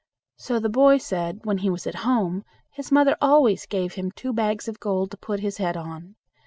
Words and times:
So 0.35 0.59
the 0.59 0.67
boy 0.67 0.97
said, 0.97 1.41
when 1.43 1.59
he 1.59 1.69
was 1.69 1.85
at 1.85 1.93
home 2.01 2.43
his 2.73 2.91
mother 2.91 3.15
always 3.21 3.67
gave 3.67 3.93
him 3.93 4.09
two 4.09 4.33
bags 4.33 4.67
of 4.67 4.79
gold 4.79 5.11
to 5.11 5.17
put 5.17 5.41
his 5.41 5.57
head 5.57 5.77
on. 5.77 6.15